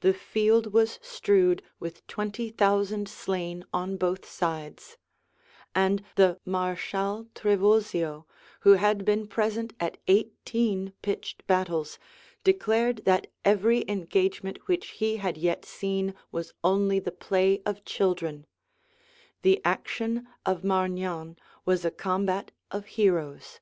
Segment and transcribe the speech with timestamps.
[0.00, 4.96] The field was strewed with twenty thousand slain on both sides;
[5.76, 8.26] and the mareschal Trivulzio,
[8.62, 12.00] who had been present at eighteen pitched battles,
[12.42, 18.46] declared that every engagement which he had yet seen was only the play of children;
[19.42, 23.60] the action of Marignan was a combat of heroes.